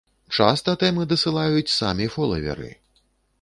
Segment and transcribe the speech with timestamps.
[0.35, 2.73] Часта тэмы дасылаюць самі фолаверы.